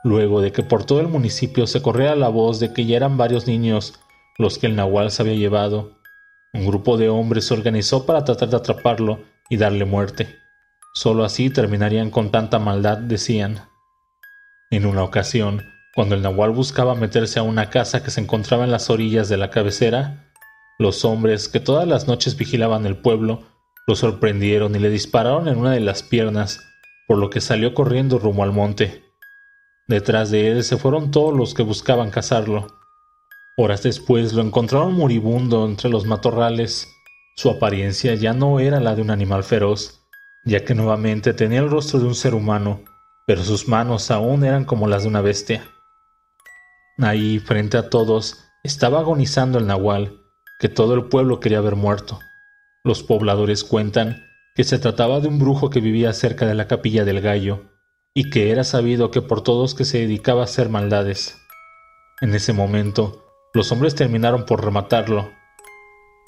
Luego 0.02 0.42
de 0.42 0.52
que 0.52 0.62
por 0.62 0.84
todo 0.84 1.00
el 1.00 1.08
municipio 1.08 1.66
se 1.66 1.80
corriera 1.80 2.14
la 2.14 2.28
voz 2.28 2.60
de 2.60 2.74
que 2.74 2.84
ya 2.84 2.96
eran 2.96 3.16
varios 3.16 3.46
niños 3.46 3.98
los 4.36 4.58
que 4.58 4.66
el 4.66 4.76
nahual 4.76 5.10
se 5.10 5.22
había 5.22 5.34
llevado, 5.34 5.92
un 6.52 6.66
grupo 6.66 6.98
de 6.98 7.08
hombres 7.08 7.46
se 7.46 7.54
organizó 7.54 8.04
para 8.04 8.24
tratar 8.24 8.50
de 8.50 8.56
atraparlo 8.56 9.20
y 9.48 9.56
darle 9.56 9.86
muerte. 9.86 10.28
Solo 10.92 11.24
así 11.24 11.48
terminarían 11.48 12.10
con 12.10 12.30
tanta 12.30 12.58
maldad, 12.58 12.98
decían. 12.98 13.60
En 14.70 14.84
una 14.84 15.04
ocasión, 15.04 15.62
cuando 15.94 16.14
el 16.14 16.22
nahual 16.22 16.50
buscaba 16.50 16.94
meterse 16.94 17.38
a 17.38 17.42
una 17.44 17.70
casa 17.70 18.02
que 18.02 18.10
se 18.10 18.20
encontraba 18.20 18.64
en 18.64 18.70
las 18.70 18.90
orillas 18.90 19.28
de 19.28 19.36
la 19.36 19.50
cabecera, 19.50 20.23
los 20.78 21.04
hombres 21.04 21.48
que 21.48 21.60
todas 21.60 21.86
las 21.86 22.08
noches 22.08 22.36
vigilaban 22.36 22.86
el 22.86 22.96
pueblo 22.96 23.42
lo 23.86 23.96
sorprendieron 23.96 24.74
y 24.74 24.78
le 24.78 24.88
dispararon 24.90 25.46
en 25.48 25.58
una 25.58 25.72
de 25.72 25.80
las 25.80 26.02
piernas, 26.02 26.60
por 27.06 27.18
lo 27.18 27.28
que 27.30 27.40
salió 27.40 27.74
corriendo 27.74 28.18
rumbo 28.18 28.42
al 28.42 28.52
monte. 28.52 29.04
Detrás 29.86 30.30
de 30.30 30.48
él 30.48 30.64
se 30.64 30.78
fueron 30.78 31.10
todos 31.10 31.34
los 31.34 31.52
que 31.52 31.62
buscaban 31.62 32.10
cazarlo. 32.10 32.66
Horas 33.58 33.82
después 33.82 34.32
lo 34.32 34.42
encontraron 34.42 34.94
moribundo 34.94 35.66
entre 35.66 35.90
los 35.90 36.06
matorrales. 36.06 36.88
Su 37.36 37.50
apariencia 37.50 38.14
ya 38.14 38.32
no 38.32 38.58
era 38.58 38.80
la 38.80 38.94
de 38.94 39.02
un 39.02 39.10
animal 39.10 39.44
feroz, 39.44 40.00
ya 40.44 40.64
que 40.64 40.74
nuevamente 40.74 41.34
tenía 41.34 41.60
el 41.60 41.70
rostro 41.70 42.00
de 42.00 42.06
un 42.06 42.14
ser 42.14 42.34
humano, 42.34 42.80
pero 43.26 43.42
sus 43.42 43.68
manos 43.68 44.10
aún 44.10 44.44
eran 44.44 44.64
como 44.64 44.88
las 44.88 45.02
de 45.02 45.08
una 45.08 45.20
bestia. 45.20 45.68
Ahí, 46.98 47.38
frente 47.38 47.76
a 47.76 47.90
todos, 47.90 48.44
estaba 48.62 49.00
agonizando 49.00 49.58
el 49.58 49.66
nahual, 49.66 50.23
que 50.64 50.70
todo 50.70 50.94
el 50.94 51.04
pueblo 51.10 51.40
quería 51.40 51.60
ver 51.60 51.76
muerto. 51.76 52.20
Los 52.84 53.02
pobladores 53.02 53.64
cuentan 53.64 54.24
que 54.54 54.64
se 54.64 54.78
trataba 54.78 55.20
de 55.20 55.28
un 55.28 55.38
brujo 55.38 55.68
que 55.68 55.82
vivía 55.82 56.10
cerca 56.14 56.46
de 56.46 56.54
la 56.54 56.66
capilla 56.68 57.04
del 57.04 57.20
gallo, 57.20 57.64
y 58.14 58.30
que 58.30 58.50
era 58.50 58.64
sabido 58.64 59.10
que 59.10 59.20
por 59.20 59.42
todos 59.42 59.74
que 59.74 59.84
se 59.84 59.98
dedicaba 59.98 60.40
a 60.40 60.44
hacer 60.44 60.70
maldades. 60.70 61.38
En 62.22 62.34
ese 62.34 62.54
momento, 62.54 63.26
los 63.52 63.72
hombres 63.72 63.94
terminaron 63.94 64.46
por 64.46 64.64
rematarlo. 64.64 65.30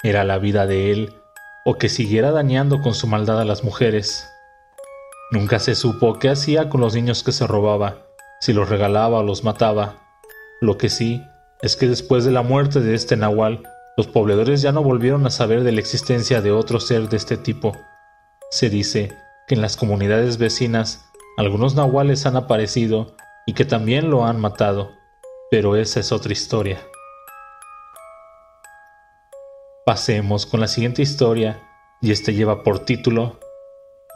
Era 0.03 0.23
la 0.23 0.37
vida 0.37 0.67
de 0.67 0.91
él, 0.91 1.15
o 1.65 1.79
que 1.79 1.89
siguiera 1.89 2.29
dañando 2.29 2.83
con 2.83 2.93
su 2.93 3.07
maldad 3.07 3.41
a 3.41 3.43
las 3.45 3.63
mujeres. 3.63 4.29
Nunca 5.31 5.57
se 5.57 5.73
supo 5.73 6.19
qué 6.19 6.29
hacía 6.29 6.69
con 6.69 6.79
los 6.79 6.93
niños 6.93 7.23
que 7.23 7.31
se 7.31 7.47
robaba, 7.47 8.05
si 8.39 8.53
los 8.53 8.69
regalaba 8.69 9.17
o 9.17 9.23
los 9.23 9.43
mataba. 9.43 9.95
Lo 10.61 10.77
que 10.77 10.89
sí 10.89 11.23
es 11.63 11.75
que 11.75 11.87
después 11.87 12.23
de 12.23 12.29
la 12.29 12.43
muerte 12.43 12.81
de 12.81 12.93
este 12.93 13.17
nahual, 13.17 13.63
los 13.97 14.07
pobladores 14.07 14.61
ya 14.61 14.71
no 14.71 14.83
volvieron 14.83 15.25
a 15.25 15.31
saber 15.31 15.63
de 15.63 15.71
la 15.71 15.79
existencia 15.79 16.39
de 16.41 16.51
otro 16.51 16.79
ser 16.79 17.09
de 17.09 17.17
este 17.17 17.35
tipo. 17.35 17.75
Se 18.51 18.69
dice 18.69 19.11
que 19.47 19.55
en 19.55 19.61
las 19.61 19.75
comunidades 19.75 20.37
vecinas 20.37 21.03
algunos 21.35 21.73
nahuales 21.73 22.27
han 22.27 22.35
aparecido 22.35 23.15
y 23.47 23.53
que 23.53 23.65
también 23.65 24.11
lo 24.11 24.25
han 24.25 24.39
matado, 24.39 24.91
pero 25.49 25.75
esa 25.75 25.99
es 25.99 26.11
otra 26.11 26.31
historia. 26.31 26.79
Pasemos 29.83 30.45
con 30.45 30.59
la 30.59 30.67
siguiente 30.67 31.01
historia 31.01 31.59
y 31.99 32.11
este 32.11 32.33
lleva 32.33 32.63
por 32.63 32.85
título 32.85 33.39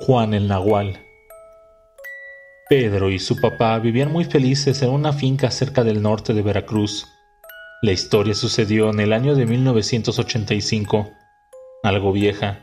Juan 0.02 0.36
el 0.36 0.48
Nahual. 0.48 1.00
Pedro 2.70 3.10
y 3.10 3.18
su 3.18 3.36
papá 3.42 3.80
vivían 3.80 4.12
muy 4.12 4.26
felices 4.26 4.82
en 4.84 4.92
una 4.92 5.12
finca 5.12 5.50
cerca 5.50 5.84
del 5.84 6.04
norte 6.04 6.34
de 6.34 6.42
Veracruz. 6.44 7.08
La 7.84 7.92
historia 7.92 8.36
sucedió 8.36 8.92
en 8.92 9.00
el 9.00 9.12
año 9.12 9.34
de 9.34 9.48
1985, 9.48 11.10
algo 11.82 12.12
vieja, 12.12 12.60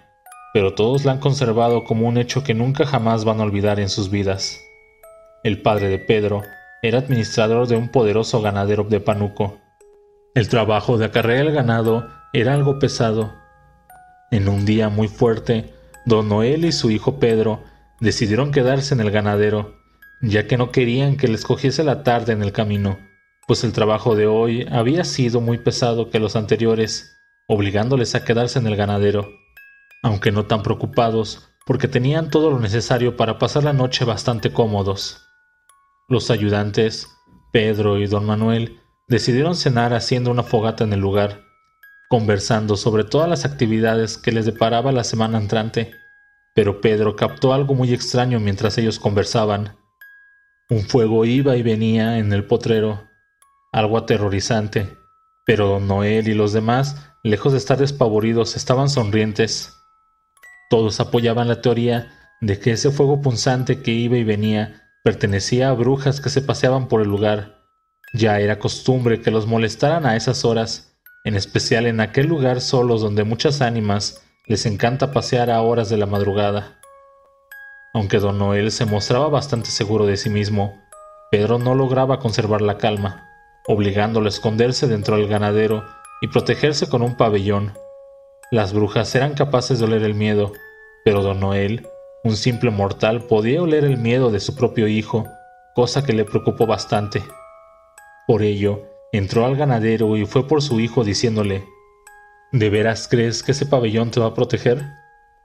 pero 0.54 0.74
todos 0.74 1.04
la 1.04 1.10
han 1.10 1.18
conservado 1.18 1.82
como 1.82 2.06
un 2.06 2.18
hecho 2.18 2.44
que 2.44 2.54
nunca 2.54 2.86
jamás 2.86 3.24
van 3.24 3.40
a 3.40 3.42
olvidar 3.42 3.80
en 3.80 3.88
sus 3.88 4.10
vidas. 4.10 4.60
El 5.42 5.60
padre 5.60 5.88
de 5.88 5.98
Pedro 5.98 6.42
era 6.82 6.98
administrador 6.98 7.66
de 7.66 7.74
un 7.74 7.88
poderoso 7.88 8.40
ganadero 8.40 8.84
de 8.84 9.00
Panuco. 9.00 9.58
El 10.36 10.48
trabajo 10.48 10.98
de 10.98 11.06
acarrear 11.06 11.46
el 11.46 11.52
ganado 11.52 12.08
era 12.32 12.54
algo 12.54 12.78
pesado. 12.78 13.34
En 14.30 14.48
un 14.48 14.64
día 14.64 14.88
muy 14.88 15.08
fuerte, 15.08 15.74
don 16.06 16.28
Noel 16.28 16.64
y 16.64 16.70
su 16.70 16.92
hijo 16.92 17.18
Pedro 17.18 17.64
decidieron 17.98 18.52
quedarse 18.52 18.94
en 18.94 19.00
el 19.00 19.10
ganadero, 19.10 19.74
ya 20.22 20.46
que 20.46 20.56
no 20.56 20.70
querían 20.70 21.16
que 21.16 21.26
les 21.26 21.44
cogiese 21.44 21.82
la 21.82 22.04
tarde 22.04 22.34
en 22.34 22.42
el 22.44 22.52
camino, 22.52 22.98
pues 23.48 23.64
el 23.64 23.72
trabajo 23.72 24.14
de 24.14 24.28
hoy 24.28 24.64
había 24.70 25.02
sido 25.02 25.40
muy 25.40 25.58
pesado 25.58 26.10
que 26.10 26.20
los 26.20 26.36
anteriores, 26.36 27.16
obligándoles 27.48 28.14
a 28.14 28.24
quedarse 28.24 28.60
en 28.60 28.68
el 28.68 28.76
ganadero 28.76 29.28
aunque 30.02 30.30
no 30.32 30.46
tan 30.46 30.62
preocupados, 30.62 31.48
porque 31.66 31.88
tenían 31.88 32.30
todo 32.30 32.50
lo 32.50 32.60
necesario 32.60 33.16
para 33.16 33.38
pasar 33.38 33.64
la 33.64 33.72
noche 33.72 34.04
bastante 34.04 34.52
cómodos. 34.52 35.26
Los 36.08 36.30
ayudantes, 36.30 37.08
Pedro 37.52 37.98
y 37.98 38.06
don 38.06 38.24
Manuel, 38.24 38.80
decidieron 39.08 39.56
cenar 39.56 39.92
haciendo 39.92 40.30
una 40.30 40.42
fogata 40.42 40.84
en 40.84 40.92
el 40.92 41.00
lugar, 41.00 41.42
conversando 42.08 42.76
sobre 42.76 43.04
todas 43.04 43.28
las 43.28 43.44
actividades 43.44 44.16
que 44.16 44.32
les 44.32 44.46
deparaba 44.46 44.92
la 44.92 45.04
semana 45.04 45.38
entrante, 45.38 45.92
pero 46.54 46.80
Pedro 46.80 47.16
captó 47.16 47.52
algo 47.52 47.74
muy 47.74 47.92
extraño 47.92 48.40
mientras 48.40 48.78
ellos 48.78 48.98
conversaban. 48.98 49.76
Un 50.70 50.82
fuego 50.82 51.24
iba 51.24 51.56
y 51.56 51.62
venía 51.62 52.18
en 52.18 52.32
el 52.32 52.44
potrero, 52.44 53.07
algo 53.72 53.98
aterrorizante, 53.98 54.98
pero 55.44 55.66
don 55.68 55.86
Noel 55.86 56.28
y 56.28 56.34
los 56.34 56.52
demás, 56.52 56.96
lejos 57.22 57.52
de 57.52 57.58
estar 57.58 57.78
despavoridos, 57.78 58.56
estaban 58.56 58.88
sonrientes. 58.88 59.76
Todos 60.70 61.00
apoyaban 61.00 61.48
la 61.48 61.60
teoría 61.60 62.12
de 62.40 62.58
que 62.58 62.72
ese 62.72 62.90
fuego 62.90 63.20
punzante 63.20 63.82
que 63.82 63.90
iba 63.90 64.16
y 64.16 64.24
venía 64.24 64.82
pertenecía 65.02 65.70
a 65.70 65.72
brujas 65.72 66.20
que 66.20 66.28
se 66.28 66.42
paseaban 66.42 66.88
por 66.88 67.00
el 67.00 67.08
lugar. 67.08 67.64
Ya 68.14 68.40
era 68.40 68.58
costumbre 68.58 69.20
que 69.20 69.30
los 69.30 69.46
molestaran 69.46 70.06
a 70.06 70.16
esas 70.16 70.44
horas, 70.44 70.98
en 71.24 71.34
especial 71.34 71.86
en 71.86 72.00
aquel 72.00 72.26
lugar 72.26 72.60
solos 72.60 73.00
donde 73.00 73.24
muchas 73.24 73.60
ánimas 73.60 74.22
les 74.46 74.66
encanta 74.66 75.12
pasear 75.12 75.50
a 75.50 75.60
horas 75.60 75.88
de 75.90 75.98
la 75.98 76.06
madrugada. 76.06 76.78
Aunque 77.94 78.18
don 78.18 78.38
Noel 78.38 78.70
se 78.70 78.86
mostraba 78.86 79.28
bastante 79.28 79.70
seguro 79.70 80.06
de 80.06 80.16
sí 80.16 80.30
mismo, 80.30 80.78
Pedro 81.30 81.58
no 81.58 81.74
lograba 81.74 82.18
conservar 82.18 82.62
la 82.62 82.78
calma, 82.78 83.27
obligándolo 83.68 84.26
a 84.26 84.30
esconderse 84.30 84.88
dentro 84.88 85.16
del 85.16 85.28
ganadero 85.28 85.84
y 86.20 86.28
protegerse 86.28 86.88
con 86.88 87.02
un 87.02 87.16
pabellón. 87.16 87.74
Las 88.50 88.72
brujas 88.72 89.14
eran 89.14 89.34
capaces 89.34 89.78
de 89.78 89.84
oler 89.84 90.02
el 90.02 90.14
miedo, 90.14 90.52
pero 91.04 91.22
don 91.22 91.38
Noel, 91.38 91.86
un 92.24 92.36
simple 92.36 92.70
mortal, 92.70 93.26
podía 93.26 93.62
oler 93.62 93.84
el 93.84 93.98
miedo 93.98 94.30
de 94.30 94.40
su 94.40 94.56
propio 94.56 94.88
hijo, 94.88 95.26
cosa 95.74 96.02
que 96.02 96.14
le 96.14 96.24
preocupó 96.24 96.66
bastante. 96.66 97.22
Por 98.26 98.42
ello, 98.42 98.82
entró 99.12 99.44
al 99.44 99.54
ganadero 99.54 100.16
y 100.16 100.24
fue 100.24 100.48
por 100.48 100.62
su 100.62 100.80
hijo 100.80 101.04
diciéndole, 101.04 101.64
¿De 102.52 102.70
veras 102.70 103.06
crees 103.08 103.42
que 103.42 103.52
ese 103.52 103.66
pabellón 103.66 104.10
te 104.10 104.20
va 104.20 104.28
a 104.28 104.34
proteger? 104.34 104.82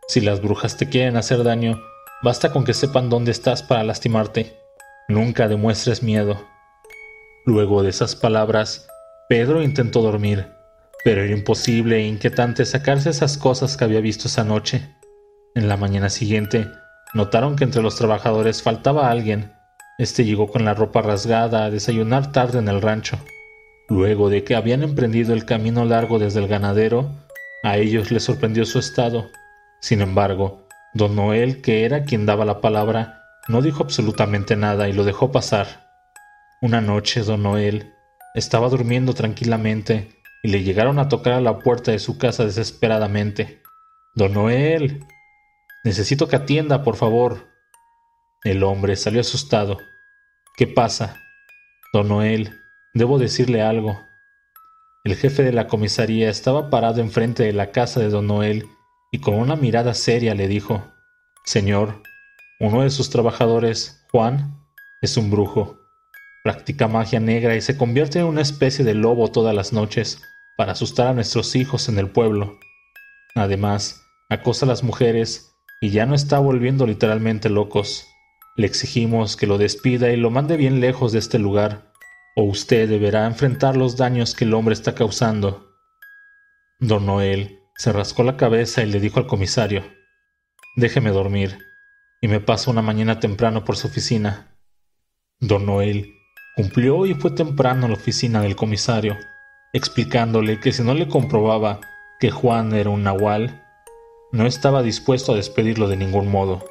Si 0.08 0.22
las 0.22 0.42
brujas 0.42 0.78
te 0.78 0.88
quieren 0.88 1.18
hacer 1.18 1.44
daño, 1.44 1.82
basta 2.24 2.54
con 2.54 2.64
que 2.64 2.74
sepan 2.74 3.10
dónde 3.10 3.32
estás 3.32 3.64
para 3.64 3.84
lastimarte. 3.84 4.58
Nunca 5.10 5.50
demuestres 5.50 6.02
miedo. 6.02 6.53
Luego 7.46 7.84
de 7.84 7.90
esas 7.90 8.16
palabras, 8.16 8.88
Pedro 9.28 9.62
intentó 9.62 10.02
dormir, 10.02 10.48
pero 11.04 11.24
era 11.24 11.34
imposible 11.34 11.98
e 11.98 12.08
inquietante 12.08 12.64
sacarse 12.64 13.10
esas 13.10 13.38
cosas 13.38 13.76
que 13.76 13.84
había 13.84 14.00
visto 14.00 14.30
esa 14.30 14.46
noche. 14.46 14.96
En 15.54 15.68
la 15.68 15.76
mañana 15.76 16.10
siguiente, 16.10 16.70
notaron 17.14 17.58
que 17.58 17.66
entre 17.66 17.82
los 17.82 17.98
trabajadores 17.98 18.64
faltaba 18.64 19.12
alguien. 19.12 19.52
Este 19.98 20.24
llegó 20.24 20.48
con 20.48 20.64
la 20.64 20.74
ropa 20.74 21.02
rasgada 21.02 21.66
a 21.66 21.70
desayunar 21.70 22.32
tarde 22.32 22.60
en 22.60 22.70
el 22.70 22.82
rancho. 22.82 23.18
Luego 23.90 24.30
de 24.30 24.46
que 24.46 24.56
habían 24.56 24.82
emprendido 24.82 25.34
el 25.34 25.44
camino 25.44 25.84
largo 25.84 26.20
desde 26.20 26.40
el 26.40 26.48
ganadero, 26.48 27.12
a 27.64 27.76
ellos 27.78 28.10
les 28.10 28.24
sorprendió 28.24 28.66
su 28.66 28.80
estado. 28.80 29.30
Sin 29.82 30.00
embargo, 30.00 30.66
don 30.94 31.18
Noel, 31.18 31.62
que 31.62 31.84
era 31.84 32.04
quien 32.04 32.26
daba 32.26 32.46
la 32.46 32.62
palabra, 32.62 33.22
no 33.50 33.62
dijo 33.62 33.84
absolutamente 33.84 34.56
nada 34.56 34.88
y 34.88 34.94
lo 34.94 35.04
dejó 35.04 35.34
pasar. 35.34 35.83
Una 36.64 36.80
noche, 36.80 37.24
don 37.24 37.44
Noel 37.44 37.92
estaba 38.36 38.70
durmiendo 38.70 39.14
tranquilamente 39.14 40.08
y 40.42 40.48
le 40.48 40.64
llegaron 40.64 40.98
a 40.98 41.10
tocar 41.10 41.34
a 41.34 41.42
la 41.42 41.60
puerta 41.60 41.92
de 41.92 42.00
su 42.00 42.18
casa 42.18 42.46
desesperadamente. 42.46 43.62
Don 44.16 44.32
Noel. 44.32 45.06
Necesito 45.84 46.30
que 46.30 46.38
atienda, 46.38 46.82
por 46.82 46.96
favor. 46.96 47.50
El 48.46 48.64
hombre 48.64 48.96
salió 48.96 49.20
asustado. 49.20 49.78
¿Qué 50.56 50.66
pasa? 50.66 51.22
Don 51.92 52.08
Noel, 52.08 52.62
debo 52.94 53.20
decirle 53.20 53.62
algo. 53.62 54.00
El 55.04 55.18
jefe 55.18 55.44
de 55.44 55.52
la 55.52 55.68
comisaría 55.68 56.30
estaba 56.30 56.70
parado 56.70 57.02
enfrente 57.02 57.44
de 57.44 57.52
la 57.52 57.72
casa 57.72 58.00
de 58.00 58.08
don 58.08 58.28
Noel 58.28 58.70
y 59.12 59.20
con 59.20 59.34
una 59.34 59.58
mirada 59.58 59.94
seria 59.94 60.34
le 60.34 60.48
dijo, 60.48 60.94
Señor, 61.44 62.02
uno 62.62 62.84
de 62.84 62.90
sus 62.90 63.10
trabajadores, 63.10 64.06
Juan, 64.14 64.66
es 65.02 65.18
un 65.18 65.30
brujo. 65.30 65.83
Practica 66.44 66.90
magia 66.90 67.22
negra 67.22 67.56
y 67.56 67.62
se 67.62 67.78
convierte 67.78 68.20
en 68.20 68.26
una 68.26 68.42
especie 68.42 68.84
de 68.84 68.94
lobo 68.94 69.32
todas 69.32 69.56
las 69.56 69.72
noches 69.72 70.22
para 70.58 70.74
asustar 70.74 71.08
a 71.08 71.14
nuestros 71.14 71.56
hijos 71.56 71.88
en 71.88 71.98
el 71.98 72.10
pueblo. 72.10 72.60
Además, 73.34 74.04
acosa 74.30 74.66
a 74.66 74.68
las 74.68 74.84
mujeres 74.84 75.56
y 75.80 75.92
ya 75.92 76.06
no 76.06 76.16
está 76.16 76.40
volviendo 76.40 76.86
literalmente 76.86 77.50
locos. 77.50 78.06
Le 78.58 78.68
exigimos 78.68 79.38
que 79.38 79.48
lo 79.48 79.58
despida 79.58 80.12
y 80.12 80.18
lo 80.18 80.32
mande 80.32 80.58
bien 80.58 80.82
lejos 80.82 81.14
de 81.14 81.20
este 81.20 81.40
lugar, 81.40 81.94
o 82.36 82.44
usted 82.44 82.90
deberá 82.90 83.26
enfrentar 83.26 83.78
los 83.78 83.96
daños 83.96 84.36
que 84.36 84.44
el 84.44 84.54
hombre 84.54 84.74
está 84.74 84.96
causando. 84.96 85.72
Don 86.80 87.06
Noel 87.06 87.62
se 87.78 87.94
rascó 87.94 88.24
la 88.24 88.36
cabeza 88.36 88.84
y 88.84 88.88
le 88.88 89.00
dijo 89.00 89.18
al 89.20 89.28
comisario, 89.28 89.84
Déjeme 90.76 91.12
dormir, 91.12 91.58
y 92.20 92.28
me 92.28 92.42
paso 92.42 92.70
una 92.70 92.82
mañana 92.82 93.22
temprano 93.22 93.64
por 93.64 93.78
su 93.78 93.88
oficina. 93.88 94.58
Don 95.40 95.66
Noel 95.66 96.23
cumplió 96.56 97.06
y 97.06 97.14
fue 97.14 97.32
temprano 97.32 97.86
a 97.86 97.90
la 97.90 97.96
oficina 97.96 98.42
del 98.42 98.56
comisario 98.56 99.18
explicándole 99.74 100.60
que 100.60 100.72
si 100.72 100.84
no 100.84 100.94
le 100.94 101.08
comprobaba 101.08 101.80
que 102.20 102.30
Juan 102.30 102.74
era 102.74 102.92
un 102.92 103.04
nahual, 103.04 103.64
no 104.32 104.46
estaba 104.46 104.84
dispuesto 104.84 105.34
a 105.34 105.36
despedirlo 105.36 105.88
de 105.88 105.98
ningún 105.98 106.30
modo. 106.30 106.64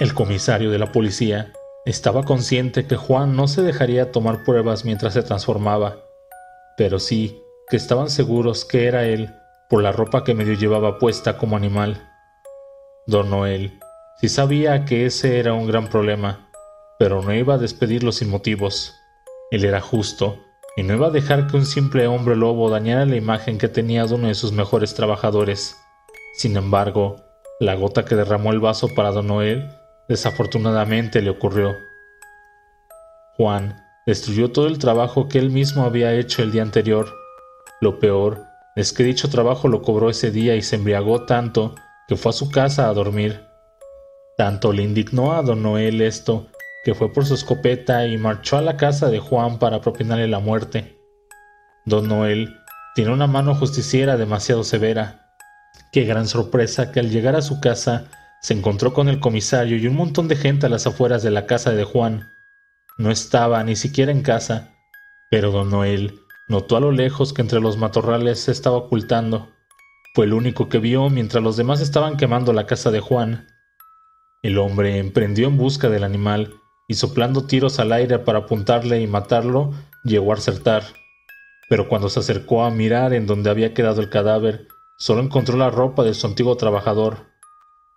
El 0.00 0.12
comisario 0.12 0.72
de 0.72 0.78
la 0.80 0.90
policía 0.90 1.52
Estaba 1.86 2.22
consciente 2.22 2.86
que 2.86 2.96
Juan 2.96 3.36
no 3.36 3.46
se 3.46 3.60
dejaría 3.60 4.10
tomar 4.10 4.42
pruebas 4.42 4.86
mientras 4.86 5.12
se 5.12 5.22
transformaba, 5.22 5.98
pero 6.78 6.98
sí 6.98 7.42
que 7.68 7.76
estaban 7.76 8.08
seguros 8.08 8.64
que 8.64 8.86
era 8.86 9.04
él 9.04 9.34
por 9.68 9.82
la 9.82 9.92
ropa 9.92 10.24
que 10.24 10.32
medio 10.32 10.54
llevaba 10.54 10.98
puesta 10.98 11.36
como 11.36 11.58
animal. 11.58 12.10
Don 13.06 13.28
Noel 13.28 13.80
sí 14.18 14.30
sabía 14.30 14.86
que 14.86 15.04
ese 15.04 15.38
era 15.38 15.52
un 15.52 15.66
gran 15.66 15.88
problema, 15.88 16.43
pero 17.04 17.20
no 17.20 17.34
iba 17.34 17.56
a 17.56 17.58
despedirlo 17.58 18.12
sin 18.12 18.30
motivos. 18.30 18.94
Él 19.50 19.66
era 19.66 19.82
justo 19.82 20.38
y 20.74 20.84
no 20.84 20.94
iba 20.94 21.08
a 21.08 21.10
dejar 21.10 21.46
que 21.46 21.58
un 21.58 21.66
simple 21.66 22.06
hombre 22.06 22.34
lobo 22.34 22.70
dañara 22.70 23.04
la 23.04 23.16
imagen 23.16 23.58
que 23.58 23.68
tenía 23.68 24.06
de 24.06 24.14
uno 24.14 24.28
de 24.28 24.34
sus 24.34 24.52
mejores 24.52 24.94
trabajadores. 24.94 25.76
Sin 26.38 26.56
embargo, 26.56 27.16
la 27.60 27.74
gota 27.74 28.06
que 28.06 28.14
derramó 28.14 28.52
el 28.52 28.58
vaso 28.58 28.88
para 28.94 29.10
Don 29.10 29.26
Noel 29.26 29.68
desafortunadamente 30.08 31.20
le 31.20 31.28
ocurrió. 31.28 31.76
Juan 33.36 33.84
destruyó 34.06 34.50
todo 34.50 34.66
el 34.66 34.78
trabajo 34.78 35.28
que 35.28 35.38
él 35.38 35.50
mismo 35.50 35.84
había 35.84 36.14
hecho 36.14 36.42
el 36.42 36.52
día 36.52 36.62
anterior. 36.62 37.12
Lo 37.82 37.98
peor 37.98 38.44
es 38.76 38.94
que 38.94 39.04
dicho 39.04 39.28
trabajo 39.28 39.68
lo 39.68 39.82
cobró 39.82 40.08
ese 40.08 40.30
día 40.30 40.56
y 40.56 40.62
se 40.62 40.76
embriagó 40.76 41.26
tanto 41.26 41.74
que 42.08 42.16
fue 42.16 42.30
a 42.30 42.32
su 42.32 42.50
casa 42.50 42.88
a 42.88 42.94
dormir. 42.94 43.44
Tanto 44.38 44.72
le 44.72 44.84
indignó 44.84 45.34
a 45.34 45.42
don 45.42 45.62
Noel 45.62 46.00
esto, 46.00 46.46
que 46.84 46.94
fue 46.94 47.12
por 47.12 47.24
su 47.24 47.34
escopeta 47.34 48.06
y 48.06 48.18
marchó 48.18 48.58
a 48.58 48.62
la 48.62 48.76
casa 48.76 49.08
de 49.08 49.18
Juan 49.18 49.58
para 49.58 49.80
propinarle 49.80 50.28
la 50.28 50.38
muerte. 50.38 50.98
Don 51.86 52.08
Noel 52.08 52.54
tiene 52.94 53.12
una 53.12 53.26
mano 53.26 53.54
justiciera 53.54 54.16
demasiado 54.16 54.62
severa. 54.64 55.32
Qué 55.92 56.04
gran 56.04 56.28
sorpresa 56.28 56.92
que 56.92 57.00
al 57.00 57.10
llegar 57.10 57.36
a 57.36 57.42
su 57.42 57.60
casa 57.60 58.04
se 58.42 58.52
encontró 58.52 58.92
con 58.92 59.08
el 59.08 59.18
comisario 59.18 59.78
y 59.78 59.86
un 59.86 59.96
montón 59.96 60.28
de 60.28 60.36
gente 60.36 60.66
a 60.66 60.68
las 60.68 60.86
afueras 60.86 61.22
de 61.22 61.30
la 61.30 61.46
casa 61.46 61.72
de 61.72 61.84
Juan. 61.84 62.30
No 62.98 63.10
estaba 63.10 63.64
ni 63.64 63.76
siquiera 63.76 64.12
en 64.12 64.22
casa, 64.22 64.74
pero 65.30 65.50
don 65.50 65.70
Noel 65.70 66.20
notó 66.48 66.76
a 66.76 66.80
lo 66.80 66.92
lejos 66.92 67.32
que 67.32 67.42
entre 67.42 67.60
los 67.60 67.78
matorrales 67.78 68.40
se 68.40 68.52
estaba 68.52 68.76
ocultando. 68.76 69.48
Fue 70.14 70.26
el 70.26 70.34
único 70.34 70.68
que 70.68 70.78
vio 70.78 71.08
mientras 71.08 71.42
los 71.42 71.56
demás 71.56 71.80
estaban 71.80 72.18
quemando 72.18 72.52
la 72.52 72.66
casa 72.66 72.90
de 72.90 73.00
Juan. 73.00 73.48
El 74.42 74.58
hombre 74.58 74.98
emprendió 74.98 75.48
en 75.48 75.56
busca 75.56 75.88
del 75.88 76.04
animal 76.04 76.60
y 76.86 76.94
soplando 76.94 77.46
tiros 77.46 77.78
al 77.78 77.92
aire 77.92 78.18
para 78.18 78.40
apuntarle 78.40 79.00
y 79.00 79.06
matarlo, 79.06 79.72
llegó 80.04 80.32
a 80.32 80.36
acertar. 80.36 80.84
Pero 81.68 81.88
cuando 81.88 82.08
se 82.08 82.20
acercó 82.20 82.64
a 82.64 82.70
mirar 82.70 83.14
en 83.14 83.26
donde 83.26 83.50
había 83.50 83.72
quedado 83.72 84.00
el 84.00 84.10
cadáver, 84.10 84.68
solo 84.98 85.22
encontró 85.22 85.56
la 85.56 85.70
ropa 85.70 86.04
de 86.04 86.14
su 86.14 86.26
antiguo 86.26 86.56
trabajador. 86.56 87.26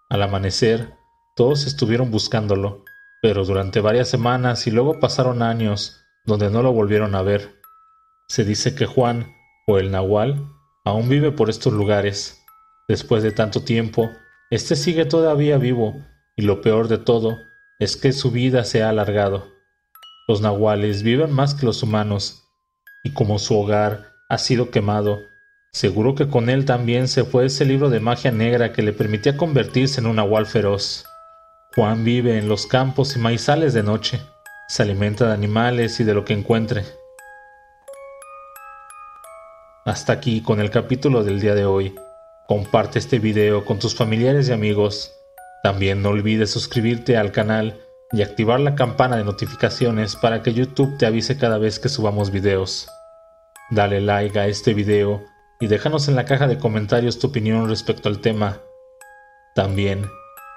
Al 0.10 0.24
amanecer, 0.24 0.94
todos 1.36 1.68
estuvieron 1.68 2.12
buscándolo, 2.12 2.86
pero 3.22 3.44
durante 3.44 3.82
varias 3.82 4.08
semanas 4.08 4.68
y 4.68 4.72
luego 4.72 5.00
pasaron 5.00 5.42
años 5.42 6.02
donde 6.26 6.50
no 6.50 6.62
lo 6.62 6.72
volvieron 6.72 7.16
a 7.16 7.22
ver. 7.22 7.62
Se 8.28 8.44
dice 8.44 8.76
que 8.76 8.86
Juan, 8.86 9.34
o 9.68 9.78
el 9.78 9.92
Nahual, 9.92 10.50
aún 10.86 11.10
vive 11.10 11.32
por 11.32 11.50
estos 11.50 11.74
lugares. 11.74 12.42
Después 12.88 13.24
de 13.24 13.32
tanto 13.32 13.64
tiempo, 13.64 14.10
este 14.50 14.78
sigue 14.78 15.06
todavía 15.06 15.58
vivo, 15.58 15.94
y 16.38 16.44
lo 16.44 16.62
peor 16.62 16.88
de 16.88 16.98
todo 16.98 17.38
es 17.80 17.98
que 17.98 18.12
su 18.12 18.32
vida 18.32 18.64
se 18.64 18.84
ha 18.84 18.90
alargado. 18.90 19.48
Los 20.28 20.42
nahuales 20.42 21.04
viven 21.04 21.32
más 21.32 21.54
que 21.54 21.66
los 21.66 21.84
humanos, 21.84 22.44
y 23.04 23.14
como 23.14 23.40
su 23.40 23.58
hogar 23.58 24.14
ha 24.30 24.38
sido 24.38 24.72
quemado, 24.72 25.20
Seguro 25.78 26.16
que 26.16 26.28
con 26.28 26.50
él 26.50 26.66
también 26.66 27.08
se 27.08 27.24
fue 27.24 27.46
ese 27.46 27.64
libro 27.64 27.92
de 27.92 28.00
magia 28.00 28.32
negra 28.32 28.74
que 28.74 28.82
le 28.82 28.94
permitía 28.94 29.38
convertirse 29.38 30.00
en 30.00 30.08
un 30.08 30.16
nahual 30.16 30.48
feroz. 30.48 31.06
Juan 31.76 32.04
vive 32.04 32.40
en 32.40 32.50
los 32.50 32.66
campos 32.66 33.16
y 33.16 33.20
maizales 33.20 33.76
de 33.76 33.84
noche. 33.84 34.20
Se 34.70 34.82
alimenta 34.82 35.28
de 35.28 35.34
animales 35.34 36.00
y 36.00 36.04
de 36.04 36.16
lo 36.16 36.26
que 36.26 36.34
encuentre. 36.34 36.84
Hasta 39.86 40.14
aquí 40.14 40.42
con 40.42 40.60
el 40.60 40.72
capítulo 40.72 41.24
del 41.24 41.40
día 41.40 41.54
de 41.54 41.66
hoy. 41.66 41.94
Comparte 42.48 42.98
este 42.98 43.20
video 43.20 43.64
con 43.64 43.78
tus 43.78 43.94
familiares 43.94 44.50
y 44.50 44.54
amigos. 44.54 45.17
También 45.68 46.02
no 46.02 46.12
olvides 46.12 46.50
suscribirte 46.50 47.18
al 47.18 47.34
canal 47.34 47.78
y 48.14 48.22
activar 48.22 48.62
la 48.62 48.76
campana 48.76 49.18
de 49.18 49.26
notificaciones 49.26 50.16
para 50.16 50.42
que 50.42 50.54
YouTube 50.54 50.98
te 50.98 51.06
avise 51.06 51.38
cada 51.38 51.58
vez 51.58 51.78
que 51.78 51.90
subamos 51.90 52.32
videos. 52.32 52.88
Dale 53.72 54.00
like 54.00 54.40
a 54.40 54.48
este 54.48 54.74
video 54.74 55.26
y 55.60 55.68
déjanos 55.68 56.08
en 56.08 56.16
la 56.16 56.24
caja 56.24 56.48
de 56.48 56.58
comentarios 56.58 57.20
tu 57.20 57.28
opinión 57.28 57.68
respecto 57.68 58.08
al 58.08 58.20
tema. 58.20 58.62
También 59.56 60.06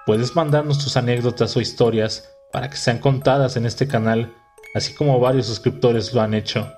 puedes 0.07 0.37
mandarnos 0.37 0.79
tus 0.79 0.97
anécdotas 0.97 1.57
o 1.57 1.61
historias 1.61 2.31
para 2.53 2.71
que 2.71 2.77
sean 2.77 2.99
contadas 2.99 3.57
en 3.57 3.67
este 3.67 3.89
canal, 3.89 4.33
así 4.77 4.95
como 4.95 5.19
varios 5.19 5.47
suscriptores 5.47 6.15
lo 6.15 6.21
han 6.21 6.35
hecho. 6.35 6.73